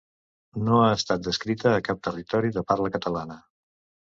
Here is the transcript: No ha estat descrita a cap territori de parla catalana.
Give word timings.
No 0.69 0.79
ha 0.85 0.87
estat 0.99 1.21
descrita 1.27 1.75
a 1.75 1.83
cap 1.89 2.01
territori 2.09 2.53
de 2.57 2.65
parla 2.73 2.91
catalana. 2.97 3.39